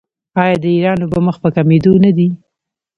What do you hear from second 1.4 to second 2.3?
په کمیدو نه دي؟